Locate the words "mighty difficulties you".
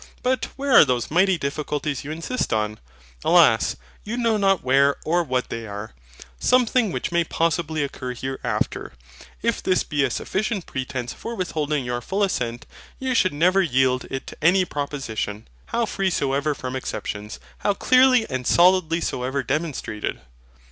1.11-2.09